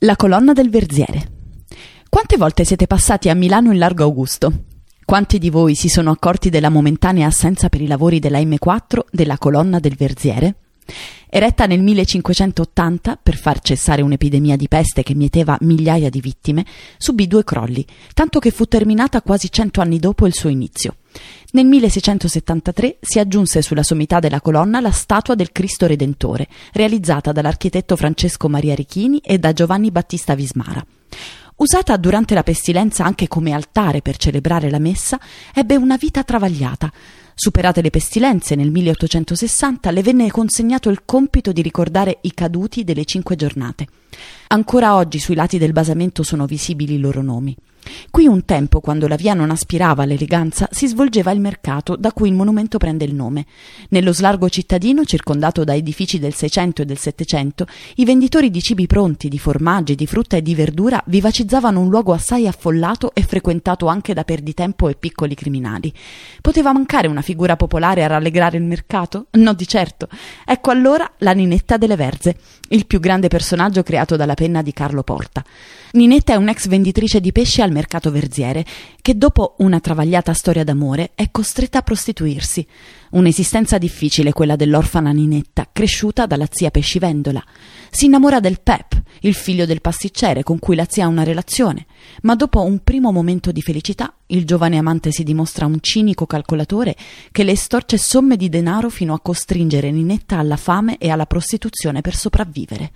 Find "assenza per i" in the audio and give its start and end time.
7.26-7.86